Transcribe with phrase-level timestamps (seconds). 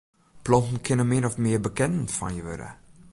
[0.43, 2.69] Planten kinne min of mear bekenden fan je wurde.